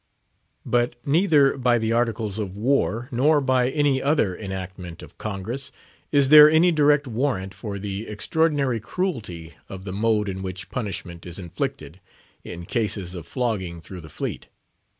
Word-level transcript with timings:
But 0.65 0.95
neither 1.05 1.55
by 1.59 1.77
the 1.77 1.91
Articles 1.91 2.39
of 2.39 2.57
War, 2.57 3.07
nor 3.11 3.39
by 3.39 3.69
any 3.69 4.01
other 4.01 4.35
enactment 4.35 5.03
of 5.03 5.19
Congress, 5.19 5.71
is 6.11 6.29
there 6.29 6.49
any 6.49 6.71
direct 6.71 7.05
warrant 7.05 7.53
for 7.53 7.77
the 7.77 8.07
extraordinary 8.07 8.79
cruelty 8.79 9.53
of 9.69 9.83
the 9.83 9.93
mode 9.93 10.27
in 10.27 10.41
which 10.41 10.71
punishment 10.71 11.23
is 11.27 11.37
inflicted, 11.37 11.99
in 12.43 12.65
cases 12.65 13.13
of 13.13 13.27
flogging 13.27 13.79
through 13.79 14.01
the 14.01 14.09
fleet. 14.09 14.47